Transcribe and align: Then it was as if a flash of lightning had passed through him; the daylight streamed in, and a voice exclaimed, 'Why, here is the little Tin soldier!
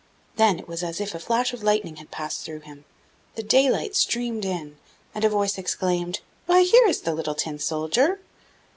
Then 0.35 0.57
it 0.57 0.67
was 0.67 0.81
as 0.83 0.99
if 0.99 1.13
a 1.13 1.19
flash 1.19 1.53
of 1.53 1.61
lightning 1.61 1.97
had 1.97 2.09
passed 2.09 2.41
through 2.43 2.61
him; 2.61 2.85
the 3.35 3.43
daylight 3.43 3.95
streamed 3.95 4.45
in, 4.45 4.79
and 5.13 5.23
a 5.23 5.29
voice 5.29 5.59
exclaimed, 5.59 6.21
'Why, 6.47 6.61
here 6.63 6.87
is 6.87 7.01
the 7.01 7.13
little 7.13 7.35
Tin 7.35 7.59
soldier! 7.59 8.19